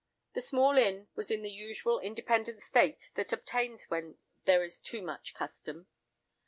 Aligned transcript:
The 0.33 0.41
small 0.41 0.79
inn 0.79 1.09
was 1.13 1.29
in 1.29 1.43
the 1.43 1.51
usual 1.51 1.99
independent 1.99 2.63
state 2.63 3.11
that 3.13 3.31
obtains 3.31 3.83
when 3.83 4.17
there 4.45 4.63
is 4.63 4.81
too 4.81 5.03
much 5.03 5.35
custom. 5.35 5.89